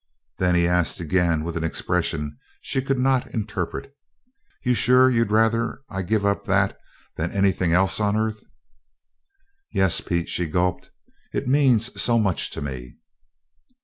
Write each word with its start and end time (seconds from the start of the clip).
Then 0.39 0.55
he 0.55 0.67
asked 0.67 0.99
again 0.99 1.43
with 1.43 1.55
an 1.55 1.63
expression 1.63 2.39
she 2.59 2.81
could 2.81 2.97
not 2.97 3.31
interpret, 3.35 3.95
"You're 4.63 4.73
sure 4.73 5.11
you'd 5.11 5.29
ruther 5.29 5.83
I 5.91 6.01
give 6.01 6.25
up 6.25 6.45
that 6.45 6.75
than 7.17 7.31
anything 7.31 7.71
else 7.71 7.99
on 7.99 8.17
earth?" 8.17 8.43
"Yes, 9.71 10.01
Pete!" 10.01 10.27
she 10.27 10.47
gulped. 10.47 10.89
"It 11.35 11.47
means 11.47 12.01
so 12.01 12.17
much 12.17 12.49
to 12.49 12.63
me." 12.63 12.95